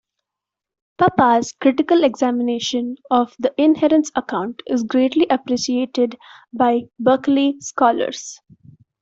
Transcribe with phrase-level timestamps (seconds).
[0.97, 6.17] Pappas' critical examination of the "inherence account" is greatly appreciated
[6.51, 8.39] by Berkeley scholars.